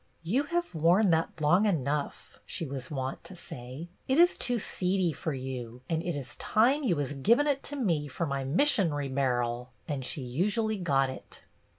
"You 0.23 0.45
have 0.45 0.73
worn 0.73 1.11
that 1.11 1.39
long 1.39 1.67
enough," 1.67 2.39
she 2.43 2.65
was 2.65 2.89
wont 2.89 3.23
to 3.25 3.35
say." 3.35 3.89
It 4.07 4.17
is 4.17 4.35
too 4.35 4.57
seedy 4.57 5.11
fer 5.13 5.31
you, 5.33 5.83
and 5.87 6.01
it 6.01 6.15
is 6.15 6.35
time 6.37 6.81
you 6.81 6.95
was 6.95 7.13
givin' 7.13 7.45
it 7.45 7.61
to 7.65 7.75
me 7.75 8.07
fer 8.07 8.25
my 8.25 8.43
mission'ry 8.43 9.09
bar'l;" 9.13 9.67
and 9.87 10.03
she 10.03 10.21
usually 10.23 10.77
got 10.79 11.11
it. 11.11 11.43